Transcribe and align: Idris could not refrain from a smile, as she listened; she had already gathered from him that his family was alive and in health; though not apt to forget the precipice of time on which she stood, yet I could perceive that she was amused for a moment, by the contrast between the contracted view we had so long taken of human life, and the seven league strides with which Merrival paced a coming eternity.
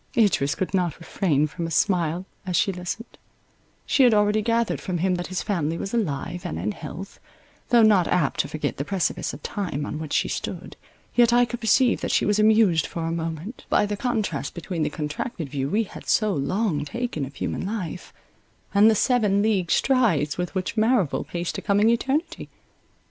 Idris 0.17 0.55
could 0.55 0.73
not 0.73 0.97
refrain 0.99 1.45
from 1.45 1.67
a 1.67 1.69
smile, 1.69 2.25
as 2.43 2.55
she 2.55 2.71
listened; 2.71 3.19
she 3.85 4.01
had 4.01 4.15
already 4.15 4.41
gathered 4.41 4.81
from 4.81 4.97
him 4.97 5.13
that 5.13 5.27
his 5.27 5.43
family 5.43 5.77
was 5.77 5.93
alive 5.93 6.43
and 6.43 6.57
in 6.57 6.71
health; 6.71 7.19
though 7.69 7.83
not 7.83 8.07
apt 8.07 8.39
to 8.39 8.47
forget 8.47 8.77
the 8.77 8.83
precipice 8.83 9.31
of 9.31 9.43
time 9.43 9.85
on 9.85 9.99
which 9.99 10.13
she 10.13 10.27
stood, 10.27 10.75
yet 11.13 11.31
I 11.31 11.45
could 11.45 11.59
perceive 11.61 12.01
that 12.01 12.09
she 12.09 12.25
was 12.25 12.39
amused 12.39 12.87
for 12.87 13.05
a 13.05 13.11
moment, 13.11 13.67
by 13.69 13.85
the 13.85 13.95
contrast 13.95 14.55
between 14.55 14.81
the 14.81 14.89
contracted 14.89 15.49
view 15.49 15.69
we 15.69 15.83
had 15.83 16.07
so 16.07 16.33
long 16.33 16.83
taken 16.83 17.23
of 17.23 17.35
human 17.35 17.63
life, 17.63 18.11
and 18.73 18.89
the 18.89 18.95
seven 18.95 19.43
league 19.43 19.69
strides 19.69 20.35
with 20.35 20.55
which 20.55 20.75
Merrival 20.77 21.23
paced 21.27 21.59
a 21.59 21.61
coming 21.61 21.91
eternity. 21.91 22.49